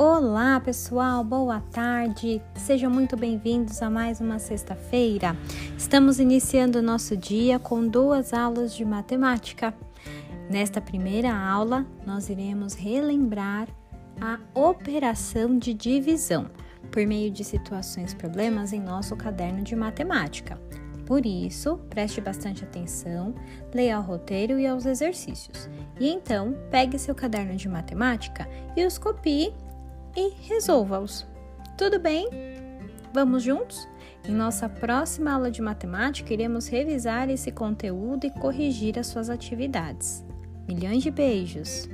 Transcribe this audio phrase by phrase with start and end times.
[0.00, 2.40] Olá, pessoal, boa tarde.
[2.54, 5.36] Sejam muito bem-vindos a mais uma sexta-feira.
[5.76, 9.74] Estamos iniciando o nosso dia com duas aulas de matemática.
[10.48, 13.66] Nesta primeira aula, nós iremos relembrar
[14.20, 16.48] a operação de divisão
[16.92, 20.60] por meio de situações problemas em nosso caderno de matemática.
[21.06, 23.34] Por isso, preste bastante atenção,
[23.74, 25.68] leia ao roteiro e aos exercícios.
[25.98, 29.52] E então, pegue seu caderno de matemática e os copie
[30.16, 31.26] e resolva-os.
[31.76, 32.28] Tudo bem?
[33.12, 33.88] Vamos juntos?
[34.28, 40.24] Em nossa próxima aula de matemática, iremos revisar esse conteúdo e corrigir as suas atividades.
[40.68, 41.88] Milhões de beijos!